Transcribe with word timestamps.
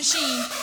machine. 0.00 0.59